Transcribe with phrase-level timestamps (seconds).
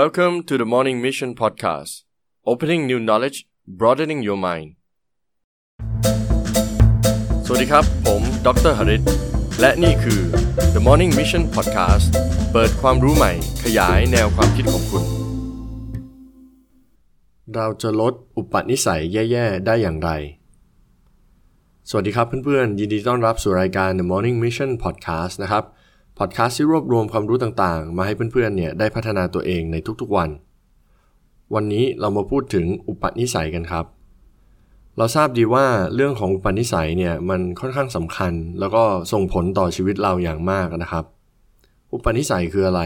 [0.00, 2.04] Welcome to the Morning Mission Podcast
[2.46, 3.38] Opening new knowledge
[3.80, 4.68] broadening your mind
[7.46, 9.02] สวัสดีครับ ผมดรหริต
[9.60, 10.20] และนี่คือ
[10.74, 12.06] The Morning Mission Podcast
[12.52, 13.32] เปิดความรู้ใหม่
[13.64, 15.04] ขยายแนวความคิดของคุณ
[17.54, 20.10] เราจะลดอุปนิสัยแย่ ๆ ได้อย่างไร
[21.88, 25.64] สวัสดีครับเพื่อน ๆ ยินดีต้อนรับสู่รายการ The Morning Mission Podcast นะครับ
[26.24, 30.30] พอดแคสต์ที่รวบรวมความรู้ต่างๆ มาให้เพื่อนๆเนี่ยได้พัฒนาตัวเองในทุกๆวัน
[31.54, 33.86] วันนี้เรามาพูดถึงอุปนิสัยกันครับ
[34.98, 38.82] เราทราบดีว่าเรื่องของอุปนิสัยเนี่ยมันค่อนข้างสำคัญ แล้วก็
[39.12, 41.04] ส่งผลต่อชีวิตเราอย่างมากนะครับ
[41.92, 42.82] อุปนิสัยคืออะไร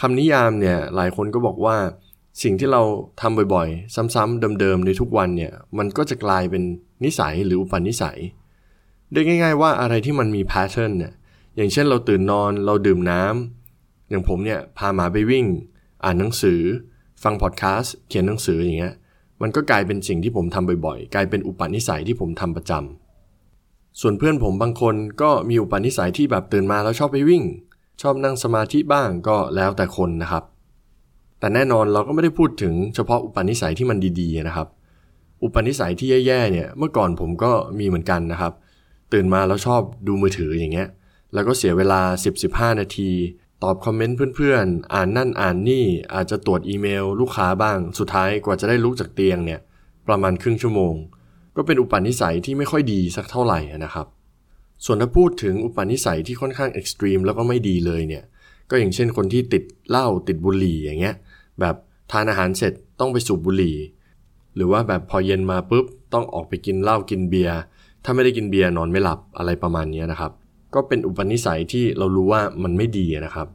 [0.00, 1.76] คำนิยามเนี่ยหลายคนก็บอกว่า
[2.42, 2.82] สิ่งที่เรา
[3.20, 6.62] ทำบ่อยๆ ซ้ำๆเดิมๆในทุกวันเนี่ยมันก็จะกลายเป็น
[7.04, 8.18] นิสัยหรืออุปนิสัย
[9.12, 11.14] เรียกง่าย ๆ ว่าอะไรที่มันมีแพทเทิร์นเนี่ย
[11.56, 15.46] อย่างเช่นเราตื่นนอนเราดื่มน้ำอย่างผมเนี่ยพาหมาไปวิ่ง
[16.04, 16.60] อ่านหนังสือ
[17.22, 18.94] ฟังพอดแคสต์เขียนหนังสืออย่างเงี้ย
[19.42, 27.42] มันก็กลายเป็นสิ่งที่ผมทำบ่อยๆ กลายเป็นอุปนิสัยที่ผมทำประจำส่วนเพื่อนผมบางคนก็มีอุปนิสัยที่แบบตื่นมาแล้วชอบไปวิ่ง
[28.02, 30.44] ชอบนั่งสมาธิบ้างก็แล้วแต่คนนะครับ
[31.38, 34.68] แต่แน่นอนเราก็ไม่ได้พูดถึงเฉพาะอุปนิสัยที่มันดีๆนะครับ
[35.42, 38.52] อุปนิสัยที่แย่ๆเนี่ยเมื่อก่อนผมก็มีเหมือนกันนะครับ
[39.12, 40.88] ตื่นมาแล้วชอบดูมือถืออย่างเงี้ย
[41.34, 42.00] แล้วก็เสียเวลา
[42.40, 43.10] 10-15 นาที
[43.62, 49.60] ตอบคอมเมนต์เพื่อนๆ อ่านนั่นอ่านนี่อาจจะตรวจอีเมล ลูกค้าบ้าง สุดท้ายกว่าจะได้ลุกจากเตียงเนี่ย
[50.08, 50.94] ประมาณครึ่งชั่วโมง
[51.56, 54.06] ก็เป็นอุปนิสัยที่ไม่ค่อยดีสักเท่าไหร่นะครับ
[54.84, 58.24] ส่วนถ้าพูดถึงอุปนิสัยที่ค่อนข้างเอ็กซ์ตรีมแล้วก็ไม่ดีเลยเนี่ย
[58.70, 61.14] ก็อย่างเช่นคนที่ติดเหล้าติดบุหรี่อย่างเงี้ย
[61.60, 61.76] แบบ
[62.12, 63.76] ทานอาหารเสร็จต้องไปสูบบุหรี่
[64.54, 67.58] หรือว่าแบบพอเย็นมาปุ๊บต้องออกไปกินเหล้ากินเบียร์
[68.04, 70.32] ถ้าไม่ได้กินเบียร์นอนไม่หลับอะไรประมาณนี้นะครับ
[70.74, 73.48] ก็เป็นอุปนิสัยที่เรารู้ว่ามันไม่ดีนะครับ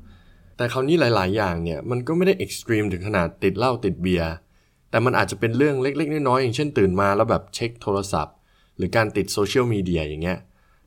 [0.58, 4.32] แต่คราวนี้หลาย ๆ อย่างเนี่ยมันก็ไม่ได้ extreme ถึงขนาดติดเหล้าติดเบียร์
[4.90, 8.36] แต่มันอาจจะเป็นเรื่องเล็ก ๆ น้อย ๆ อย่างเช่นตื่นมาแล้วแบบเช็คโทรศัพท์
[8.78, 10.38] หรือการติดโซเชียลมีเดียอย่างเงี้ย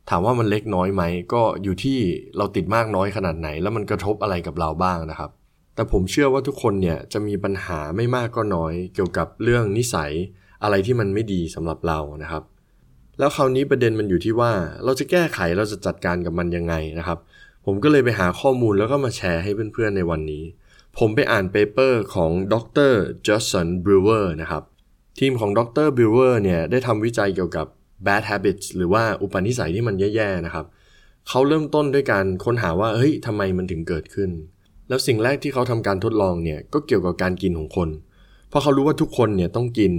[0.08, 1.02] ถามว่ามันเล็กน้อยไหม
[1.32, 1.98] ก็อยู่ที่
[2.36, 5.30] เราติดมากน้อยขนาดไหน แล้วมันกระทบอะไรกับเราบ้างนะครับ
[5.74, 10.12] แต่ผมเชื่อว่าทุกคนเนี่ยจะมีปัญหาไม่มากก็น้อย เกี่ยวกับเรื่องนิสัย
[10.62, 12.42] อะไรที่มันไม่ดีสำหรับเรานะครับ
[13.20, 14.52] แล้วคราวนี้ประเด็นมันอยู่ที่ว่า
[14.84, 17.18] เราจะแก้ไขเราจะจัดการกับมันยังไงนะครับ
[17.66, 20.44] ผมก็เลยไปหาข้อมูลแล้วก็มาแชร์ให้เพื่อนๆในวันนี้
[20.98, 22.54] ผมไปอ่าน paper ของด
[22.90, 22.92] ร
[23.26, 24.62] จัดสันบรูเวอร์นะครับ
[25.18, 27.66] ทีมของดรบรูเวอร์เนี่ยได้ทำวิจัยเกี่ยวกับ
[28.06, 30.66] bad habits หรือว่าอุปนิสัยที่มันแย่ๆนะครับ
[31.28, 34.30] เขาเริ่มต้นด้วยการค้นหาว่าเฮ้ยทำไมมันถึงเกิดขึ้น
[34.88, 37.88] แล้วสิ่งแรกที่เขาทำการทดลองเนี่ยก็เกี่ยวกับการกินของคน
[38.48, 39.92] เพราะเขารู้ว่าทุกคนเนี่ยต้องกิน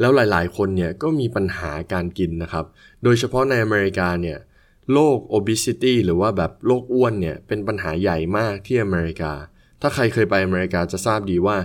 [0.00, 2.64] แล้วหลายๆ คนเนี่ยก็มีปัญหาการกินนะครับ
[3.04, 4.38] โดยเฉพาะในอเมริกาเนี่ย
[4.92, 9.32] โรค obesity หรือว่าแบบโรคอ้วนเนี่ยเป็นปัญหาใหญ่มากที่อเมริกา
[9.80, 11.56] ถ้าใครเคยไปอเมริกาจะทราบดีว่า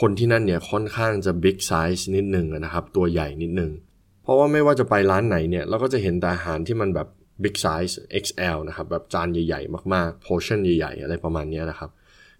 [0.00, 3.70] คนที่นั่นเนี่ยค่อนข้างจะ big size นิดนึงนะครับ ตัวใหญ่นิดนึง
[4.22, 7.08] เพราะว่าไม่ว่าจะไปร้านไหนเนี่ยเราก็จะเห็นแต่อาหารที่มันแบบ
[7.44, 11.90] big size XL นะครับ แบบจานใหญ่ๆ มากๆ portion ใหญ่ๆ อะไรประมาณนี้นะครับ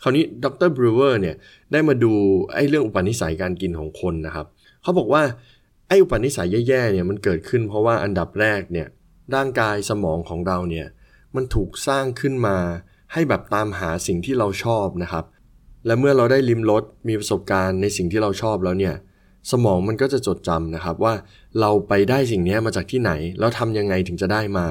[0.02, 1.36] คราวนี้ดรบรูเวอร์เนี่ย
[1.72, 2.12] ได้มาดู
[2.54, 4.46] ไอ้เรื่องอุปนิสัยการกินของคนนะครับ
[4.82, 5.22] เขาบอกว่า
[5.88, 8.88] ไอ้อุปนิสัยแย่ๆเนี่ยมันเกิดขึ้นเพราะว่าอันดับแรกเนี่ย
[9.34, 10.86] ร่างกายสมองของเราเนี่ย
[11.34, 12.56] มันถูกสร้างขึ้นมา
[13.12, 15.24] ให้แบบตามหาสิ่งที่เราชอบนะครับ
[15.86, 18.94] และเมื่อเราได้ลิมรสมีประสบการณ์ในสิ่งที่เราชอบแล้วเนี่ย
[19.50, 21.14] สมองมันก็จะจดจำนะครับว่า
[21.60, 24.66] เราไปได้สิ่งนี้มาจากที่ไหน แล้วทำยังไงถึงจะได้มา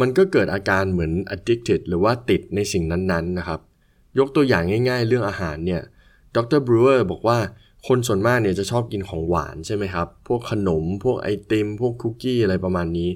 [0.00, 3.60] มันก็เกิดอาการเหมือน addicted หรือว่าติดในสิ่งนั้นๆนะครับ
[4.18, 5.82] ยกตัวอย่างง่ายๆ เรื่องอาหารเนี่ย
[6.36, 7.38] ดรบรูเวอร์บอกว่า
[7.88, 13.10] คนส่วนมากเนี่ยจะชอบกินของหวานใช่ไหมครับ พวกขนม พวกไอติม พวกคุกกี้อะไรประมาณนี้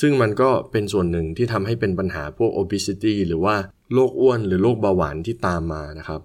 [0.00, 3.56] ซึ่งมันก็เป็นส่วนหนึ่งที่ทำให้เป็นปัญหาพวก obesity หรือว่า
[3.92, 6.20] โรคอ้วนหรือโรคเบาหวานที่ตามมานะครับ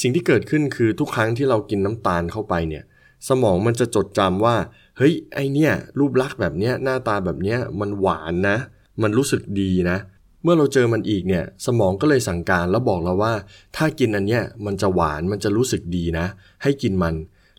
[0.00, 2.84] สิ่งที่เกิดขึ้นคือทุกครั้งที่เรากินน้ำตาลเข้าไปเนี่ย
[3.28, 4.56] สมองมันจะจดจำว่า
[4.98, 8.56] เฮ้ย ไอเนี่ยรูปลักษณ์แบบเนี้ยหน้าตาแบบเนี้ยมันหวานนะ
[9.02, 9.98] มันรู้สึกดีนะ
[10.42, 13.32] เมื่อเราเจอมันอีกเนี่ย สมองก็เลยสั่งการแล้วบอกเราว่า
[13.76, 16.26] ถ้ากินอันเนี้ยมันจะหวานมันจะรู้สึกดีนะ
[16.62, 17.14] ให้กินมัน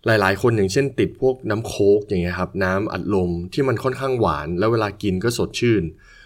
[0.05, 5.83] หลาย ๆ คนอย่างเช่นติดพวกน้ำโค้กอย่างเงี้ยครับน้ำอัดลมที่มันค่อนข้างหวาน แล้วเวลากินก็สดชื่น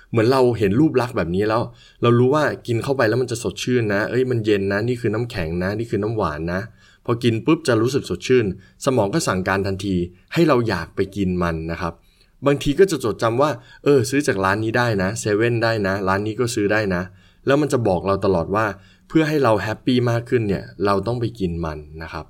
[0.09, 1.61] เหมือนเราเห็นรูปลักษณ์แบบนี้แล้ว
[2.01, 6.61] เรารู้ว่ากินเข้าไปแล้วมันจะสดชื่นนะ เอ้ยมันเย็นนะนี่คือน้ำแข็งนะ นี่คือน้ำหวานนะ
[7.05, 8.45] พอกินปุ๊บจะรู้สึกสดชื่น
[8.85, 9.95] สมองก็สั่งการทันที
[10.33, 11.93] ให้เราอยากไปกินมันนะครับ
[12.45, 13.49] บางทีก็จะจดจำว่า
[13.83, 17.01] เออ ซื้อจากร้านนี้ได้นะเซเว่นได้นะ ร้านนี้ก็ซื้อได้นะ
[17.45, 18.65] แล้วมันจะบอกเราตลอดว่า
[19.07, 22.25] เพื่อให้เรา happy มากขึ้นเนี่ยเราต้องไปกินมันนะครับ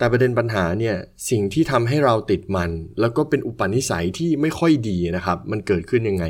[0.00, 0.96] แต่ประเด็นปัญหาเนี่ย
[1.30, 2.70] สิ่งที่ทำให้เราติดมัน
[3.00, 6.24] แล้วก็เป็นอุปนิสัยที่ไม่ค่อยดีนะครับ มันเกิดขึ้นยังไง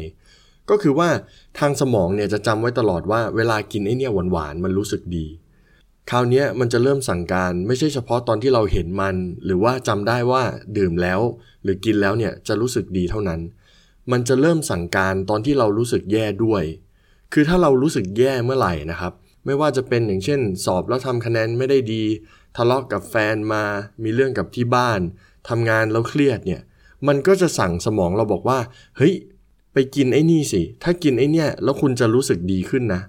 [0.71, 1.09] ก็คือว่า
[1.59, 5.27] ทางสมองเนี่ยจะจำไว้ตลอดว่าเวลากินไอเนี่ยหวานๆมันรู้สึกดี
[6.11, 10.43] คราวนี้มันจะเริ่มสั่งการไม่ใช่เฉพาะตอนที่เราเห็นมัน หรือว่าจำได้ว่า
[10.79, 11.21] ดื่มแล้ว
[11.63, 13.41] หรือกินแล้วเนี่ยจะรู้สึกดีเท่านั้น
[14.13, 16.63] มันจะเริ่มสั่งการตอนที่เรารู้สึกแย่ด้วย
[17.33, 19.13] คือถ้าเรารู้สึกแย่เมื่อไหร่นะครับ
[19.47, 22.03] ไม่ว่าจะเป็นอย่างเช่น สอบแล้วทำคะแนนไม่ได้ดี
[22.57, 23.65] ทะเลาะกกับแฟนมา
[24.03, 25.01] มีเรื่องกับที่บ้าน
[25.49, 26.63] ทำงานแล้วเครียดเนี่ย
[27.09, 28.59] มันก็จะสั่งสมองเราบอกว่า
[28.97, 29.15] เฮ้ย
[29.73, 33.03] ไปกินไอ้นี่สิ ถ้ากินไอ้นี่แล้วคุณจะรู้สึกดีขึ้นนะ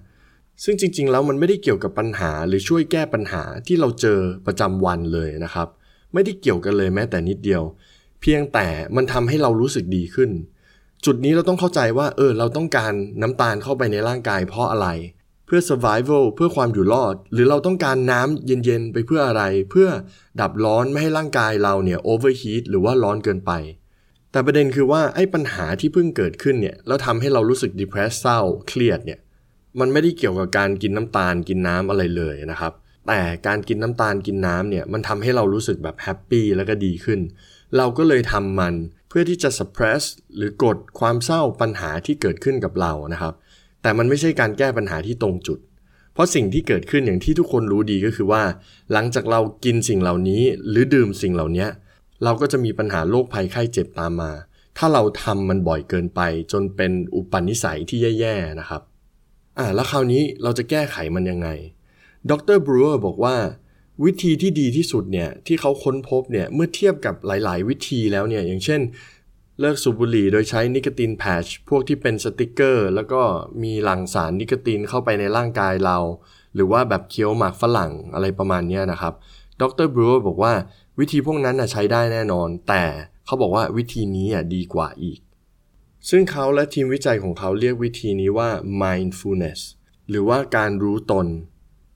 [0.64, 5.68] ซึ่งจริง ๆ แล้วมันไม่ได้เกี่ยวกับปัญหาหรือช่วยแก้ปัญหาที่เราเจอประจำวันเลยนะครับ
[6.12, 7.62] ไม่ได้เกี่ยวกันเลยแม้แต่นิดเดียว
[8.20, 8.66] เพียงแต่
[8.96, 10.30] มันทำให้เรารู้สึกดีขึ้น
[11.04, 12.92] จุดนี้เราต้องเข้าใจว่า เออ เราต้องการ
[13.22, 14.88] น้ำตาลเข้าไปในร่างกายเพราะอะไร
[15.46, 19.88] เพื่อ survival เพื่อความอยู่รอด หรือเราต้องการน้ำเย็นๆ ไปเพื่ออะไร เพื่อ
[20.40, 23.52] ดับร้อนไม่ให้ร่างกายเราเนี่ย overheat หรือว่าร้อนเกินไป
[24.32, 29.18] แต่ประเด็นคือว่าไอ้ปัญหาที่เพิ่งเกิดขึ้นเนี่ยแล้วทำให้เรารู้สึก depressed เศร้าเครียดเนี่ย
[29.80, 32.72] มันไม่ได้เกี่ยวกับการกินน้ำตาลกินน้ำอะไรเลยนะครับ
[33.08, 37.20] แต่การกินน้ำตาลกินน้ำเนี่ยมันทำให้เรารู้สึกแบบแฮปปี้แล้วก็ดีขึ้น
[37.76, 38.74] เราก็เลยทำมัน
[39.08, 40.02] เพื่อที่จะ suppress
[40.36, 43.34] หรือกดความเศร้าปัญหาที่เกิดขึ้นกับเรานะครับ
[43.82, 45.58] แต่มันไม่ใช่การแก้ปัญหาที่ตรงจุด
[46.14, 48.42] เพราะสิ่งที่เกิดขึ้นอย่างที่ทุกคนรู้ดีก็คือว่า
[48.92, 51.66] หลังจากเรากินสิ่งเหล่านี้หรือดื่มสิ่งเหล่านี้
[52.24, 54.32] เราก็จะมีปัญหาโรคภัยไข้เจ็บตามมา
[54.78, 56.20] ถ้าเราทำมันบ่อยเกินไป
[56.52, 58.82] จนเป็นอุปนิสัยที่แย่ๆนะครับ
[59.58, 61.48] อ่าแล้วคราวนี้เราจะแก้ไขมันยังไง
[62.30, 63.36] ดรบรูเออร์บอกว่า
[64.04, 68.80] วิธีที่ดีที่สุดเนี่ยที่เขาค้นพบเนี่ยเมื่อเทียบกับหลาย ๆ วิธีแล้วเนี่ยอย่างเช่น
[69.64, 73.22] เลิกสูบบุหรี่โดยใช้นิโคตินแพชพวกที่เป็นสติกเกอร์ แล้วก็
[73.62, 75.98] มีหลั่งสารนิโคตินเข้าไปในร่างกายเรา
[76.54, 79.14] หรือว่าแบบเคี้ยวหมากฝรั่งอะไรประมาณนี้นะครับ
[79.60, 80.52] ดรบรูเออร์บอกว่า
[80.98, 82.84] วิธีพวกนั้นใช้ได้แน่นอน แต่
[83.26, 85.20] เขาบอกว่าวิธีนี้ดีกว่าอีก
[86.08, 88.48] ซึ่งเขาและทีมวิจัยของเขาเรียกวิธีนี้ว่า
[88.82, 89.60] mindfulness
[90.08, 91.26] หรือว่าการรู้ตน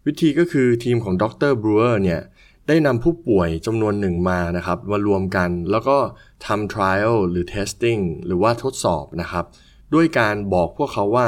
[0.07, 2.21] วิธีก็คือทีมของดรบรูเออร์เนี่ย
[2.69, 5.97] ได้นำผู้ป่วยจำนวนหนึ่งมานะครับมารวมกันแล้วก็
[6.47, 9.45] ทำ trial หรือ testing หรือว่าทดสอบนะครับ
[9.95, 11.27] ด้วยการบอกพวกเขาว่า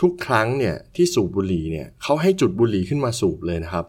[0.00, 3.86] ทุกครั้งเนี่ยที่สูบบุหรี่เนี่ยเขาให้จุดบุหรี่ขึ้นมาสูบเลยนะครับ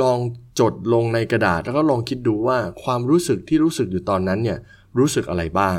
[0.00, 0.18] ลอง
[0.60, 4.58] จดลงในกระดาษแล้วก็ลองคิดดูว่าความรู้สึกที่รู้สึกอยู่ตอนนั้นเนี่ย
[4.98, 5.78] รู้สึกอะไรบ้าง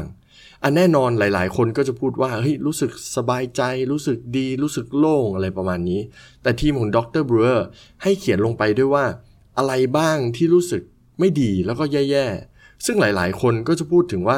[0.64, 3.62] อันแน่นอนหลาย ๆ คนก็จะพูดว่าเฮ้ยรู้สึกสบายใจ
[3.92, 6.02] รู้สึกดี รู้สึกโล่งอะไรประมาณนี้
[6.44, 7.68] แต่ทีมของดรบรูเออร์
[8.04, 9.06] ให้เขียนลงไปด้วยว่า
[9.58, 10.84] อะไรบ้างที่รู้สึก
[11.20, 14.38] ไม่ดีแล้วก็แย่ๆ ซึ่งหลายๆ คนก็จะพูดถึงว่า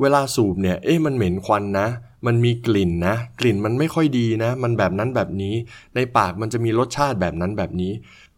[0.00, 1.88] เวลาสูบเนี่ย เอ๊ะมันเหม็นควันนะ
[2.26, 5.54] มันมีกลิ่นนะ กลิ่นมันไม่ค่อยดีนะ มันแบบนั้นแบบนี้
[5.94, 7.92] ในปากมันจะมีรสชาติแบบนั้นแบบนี้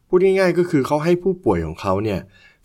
[0.08, 2.20] พูดง่ายๆ ก็คือเขาให้ผู้ป่วยของเขาเนี่ย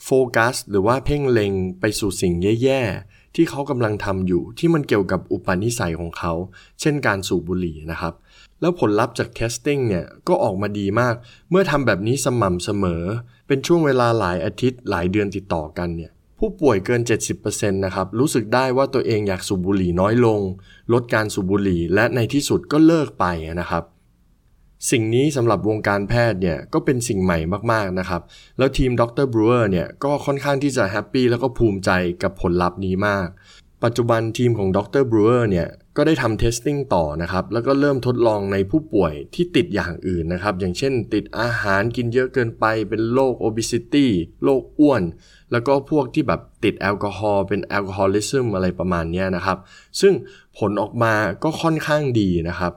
[0.05, 2.33] โฟกัสหรือว่าเพ่งเล็งไปสู่สิ่ง
[2.63, 6.33] แย่ๆ ที่เขากำลังทำอยู่ที่มันเกี่ยวกับอุปนิสัยของเขา
[6.81, 8.13] เช่นการสูบบุหรี่นะครับ
[8.61, 11.15] แล้วผลลัพธ์จาก testing เนี่ยก็ออกมาดีมาก
[11.49, 13.03] เมื่อทำแบบนี้สม่ำเสมอ
[13.47, 17.01] เป็นช่วงเวลาหลายอาทิตย์หลายเดือนติดต่อกันเนี่ยผู้ป่วยเกิน
[17.37, 20.39] 70%นะครับรู้สึกได้ว่าตัวเองอยากสูบบุหรี่น้อยลง
[20.93, 23.25] ลดการสูบบุหรี่และในที่สุดก็เลิกไป
[23.61, 23.83] นะครับ
[24.91, 27.39] สิ่งนี้สำหรับวงการแพทย์เนี่ยก็เป็นสิ่งใหม่
[27.71, 28.21] มากๆนะครับ
[28.57, 31.91] แล้วทีมดรบรูเออร์เนี่ยก็ค่อนข้างที่จะ happy แล้วก็ภูมิใจ
[32.23, 33.27] กับผลลัพธ์นี้มาก
[33.83, 44.07] ปัจจุบันทีมของดรบรูเออร์เนี่ย ก็ได้ทำ testing ต่อนะครับ แล้วก็เริ่มทดลองในผู้ป่วยที่ติดอย่างอื่นนะครับ อย่างเช่นติดอาหารกินเยอะเกินไป เป็นโรค obesity
[44.43, 45.03] โรคอ้วน
[45.51, 49.57] แล้วก็พวกที่แบบติดแอลกอฮอล์เป็นแอลกอฮอลิซึมอะไรประมาณนี้นะครับ
[50.01, 50.13] ซึ่ง
[50.57, 52.73] ผลออกมาก็ค่อนข้างดีนะครับ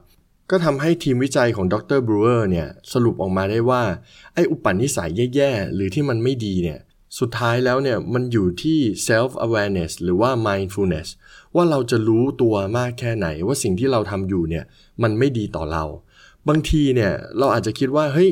[0.50, 3.82] ก็ทำให้ทีมวิจัยของดรบรูเออร์เนี่ย สรุปออกมาได้ว่า
[4.34, 6.78] ไอ้อุปนิสัยแย่ๆ หรือที่มันไม่ดีเนี่ย
[7.18, 11.08] สุดท้ายแล้วเนี่ยมันอยู่ที่ self awareness หรือว่า mindfulness
[11.54, 14.64] ว่าเราจะรู้ตัวมากแค่ไหน ว่าสิ่งที่เราทำอยู่เนี่ย
[15.02, 15.84] มันไม่ดีต่อเรา
[16.48, 18.30] บางทีเนี่ยเราอาจจะคิดว่าเฮ้ย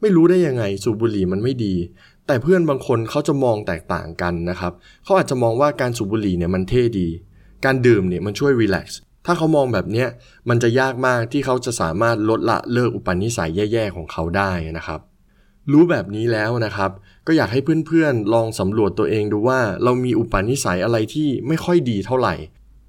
[0.00, 1.74] ไม่รู้ได้ยังไงสูบบุหรี่มันไม่ดี
[2.26, 4.72] แต่เพื่อนบางคนเขาจะมองแตกต่างกันนะครับ
[5.04, 7.08] เขาอาจจะมองว่าการสูบบุหรี่เนี่ยมันเท่ดี
[7.64, 10.06] การดื่มเนี่ยมันช่วยรีแลกซ์ถ้าเขามองแบบนี้
[10.48, 15.00] มันจะยากมากที่เขาจะสามารถลดละเลิกอุปนิสัยแย่ๆของเขาได้นะครับ
[15.72, 16.90] รู้แบบนี้แล้วนะครับ
[17.26, 22.34] ก็อยากให้เพื่อนๆ ลองสำรวจตัวเองดูว่า เรามีอุปนิสัยอะไรที่ไม่ค่อยดีเท่าไหร่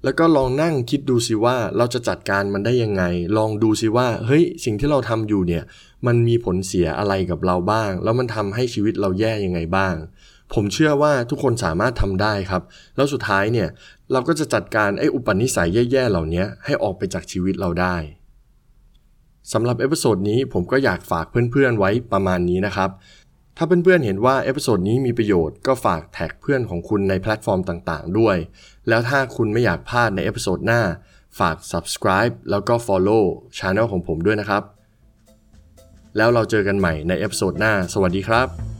[0.04, 3.02] แล้วก็ลองนั่งคิดดูสิว่าเราจะจัดการมันได้ยังไง
[3.36, 5.64] ลองดูสิว่าเฮ้ยสิ่งที่เราทำอยู่เนี่ย
[6.06, 9.94] มันมีผลเสียอะไรกับเราบ้าง แล้วมันทำให้ชีวิตเราแย่ยังไงบ้าง
[10.54, 12.62] ผมเชื่อว่าทุกคนสามารถทำได้ครับ
[12.96, 13.68] แล้วสุดท้ายเนี่ย
[14.12, 17.96] เราก็จะจัดการไอ้อุปนิสัยแย่ๆเหล่านี้ให้ออกไปจากชีวิตเราได้
[19.52, 22.90] สำหรับ episode นี้ผมก็อยากฝากเพื่อนๆไว้ประมาณนี้นะครับ
[23.56, 28.36] ถ้าเพื่อนๆเห็นว่า episode นี้มีประโยชน์ก็ฝากแท็กเพื่อนของคุณในแพลตฟอร์มต่างๆ ด้วย
[28.88, 30.82] แล้วถ้าคุณไม่อยากพลาดใน episode หน้า
[31.38, 33.24] ฝาก subscribe แล้วก็ follow
[33.58, 34.62] channel ของผมด้วยนะครับ
[36.16, 38.77] แล้วเราเจอกันใหม่ใน episode หน้า สวัสดีครับ